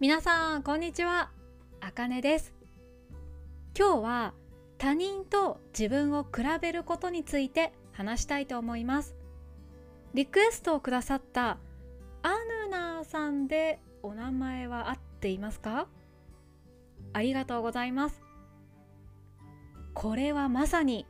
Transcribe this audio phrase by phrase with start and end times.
[0.00, 1.32] 皆さんこんにちは。
[1.80, 2.54] あかねです。
[3.76, 4.34] 今日は
[4.78, 9.16] 他人と自分を比べることについて話したいと思います。
[10.14, 11.58] リクエストをくださった
[12.22, 15.88] アヌナーさんでお名前は合っていますか？
[17.12, 18.22] ありがとうございます。
[19.94, 21.06] これはまさに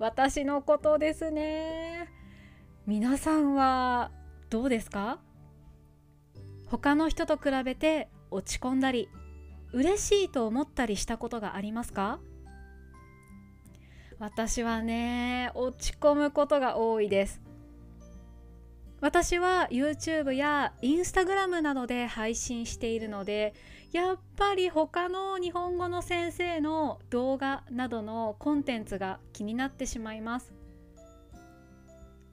[0.00, 2.08] 私のことですね。
[2.88, 4.10] 皆さんは
[4.50, 5.20] どうですか？
[6.66, 9.08] 他の人と比べて落ち込んだり
[9.72, 12.18] 嬉しいと思ったりしたことがありますか？
[14.18, 17.42] 私はね落ち込むことが多いです。
[19.02, 23.52] 私は YouTube や Instagram などで配信しているので
[23.92, 30.54] やっぱり他の日本語の先生の動画などのコンテンツが気になってしまいます。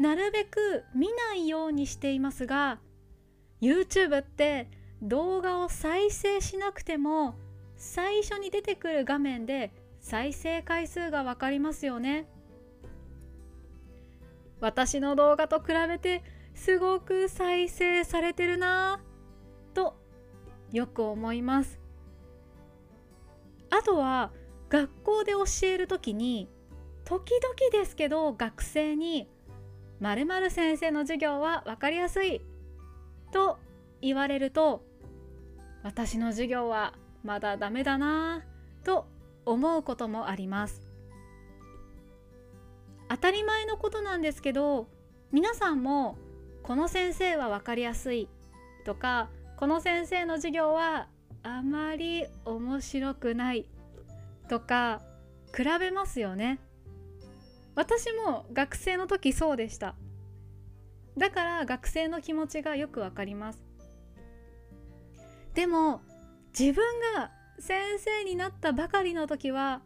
[0.00, 2.78] なるべく見ないようにしていますが
[3.60, 4.68] YouTube って
[5.02, 7.36] 動画を再生しなくても
[7.76, 12.28] 最初に出てくる画面で再生回数がわかりますよね。
[14.60, 16.24] 私の動画と比べて
[16.54, 19.96] すごく再生されてるなぁと
[20.72, 21.78] よく思います。
[23.70, 24.32] あとは
[24.68, 26.48] 学校で教える時に
[27.04, 29.28] 時々ですけど学生に
[30.00, 32.42] 〇〇先生の授業は分かりやすい
[33.32, 33.58] と
[34.00, 34.84] 言われると
[35.82, 39.06] 私の授業はまだダメだなぁと
[39.44, 40.82] 思うこともあります。
[43.08, 44.88] 当たり前のことなんですけど
[45.32, 46.18] 皆さんも
[46.62, 48.28] この先生は分かりやすい
[48.84, 51.08] とかこの先生の授業は
[51.42, 53.66] あまり面白くない
[54.48, 55.00] とか
[55.56, 56.60] 比べますよね。
[57.74, 59.94] 私も学生の時そうでした。
[61.16, 63.67] だから学生の気持ちがよくわかります。
[65.58, 66.02] でも
[66.56, 66.84] 自分
[67.16, 69.82] が先生になったばかりの時は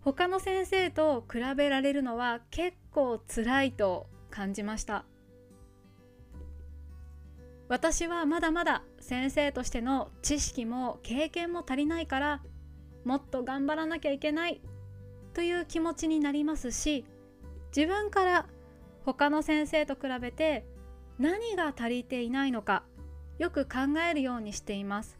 [0.00, 5.04] 他の先生と比べられるのは結構辛いと感じました。
[7.66, 12.42] 私はまだまだ先生としての知識も経験も足りないから
[13.04, 14.60] もっと頑張らなきゃいけない
[15.34, 17.04] という気持ちになりますし
[17.76, 18.46] 自分から
[19.04, 20.64] 他の先生と比べて
[21.18, 22.84] 何が足りていないのか
[23.38, 25.18] よく考えるようにしています。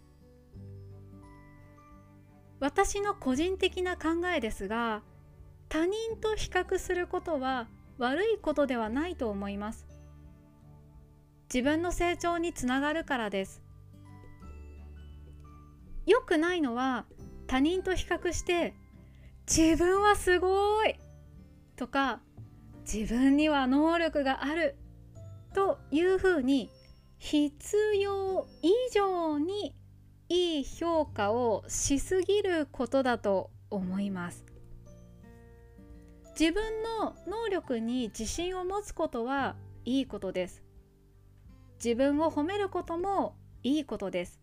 [2.58, 5.02] 私の個人的な考えですが
[5.68, 7.68] 他人と比較することは
[7.98, 9.86] 悪いことではないと思います。
[11.52, 13.62] 自分の成長につながるからです。
[16.06, 17.04] 良くないのは
[17.46, 18.74] 他人と比較して
[19.46, 20.96] 自分はすごい!
[21.76, 22.20] とか
[22.90, 24.76] 自分には能力がある!
[25.54, 26.70] というふうに
[27.28, 27.50] 必
[28.00, 29.74] 要以上に
[30.28, 34.46] いい評価をしすぎることだと思います。
[36.38, 36.62] 自分
[37.00, 40.62] の能力に自信を持つことはいいことです。
[41.84, 43.34] 自分を褒めることも
[43.64, 44.40] いいことです。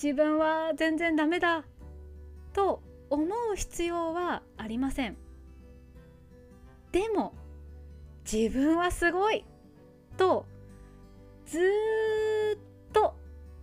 [0.00, 1.64] 自分は全然ダメだ
[2.52, 2.80] と
[3.10, 5.16] 思う必要はありません。
[6.92, 7.34] でも
[8.24, 9.44] 自分はすごい
[10.16, 10.46] と
[11.54, 11.60] ず
[12.58, 13.14] っと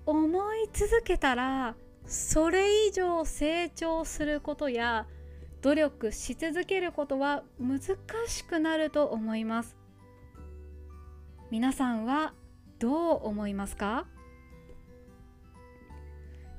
[0.05, 1.75] 思い続けたら
[2.05, 5.07] それ以上成長することや
[5.61, 7.81] 努力し続けることは難
[8.27, 9.75] しくなると思います。
[11.49, 12.33] 皆さんは
[12.79, 14.05] どう思いますか？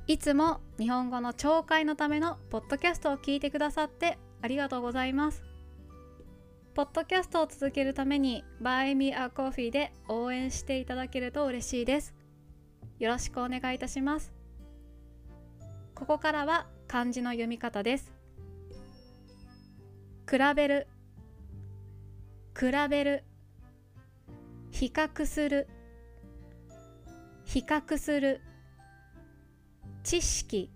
[0.07, 5.43] いつも日本語の聴解のためのポッドキャストを聞いてくださってありがとうございます。
[6.75, 12.15] ポッドキャストを続けるために Buy Me a Coffee で応援していただけると嬉しいです。
[12.99, 14.33] よろしくお願いいたします。
[15.95, 18.11] ここからは漢字の読み方です。
[20.27, 20.87] 比べる。
[22.59, 23.25] 比べる。
[24.71, 25.69] 比較する。
[27.45, 28.41] 比較する。
[30.03, 30.71] 知識。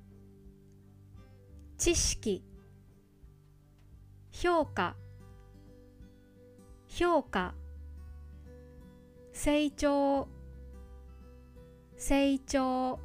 [1.78, 2.44] 知識。
[4.30, 4.94] 評価。
[6.98, 7.52] 評価
[9.34, 10.28] 成長
[11.98, 12.98] 成長。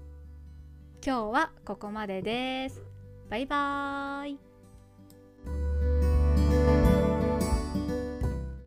[1.05, 2.81] 今日はここまでです。
[3.29, 4.50] バイバーイ。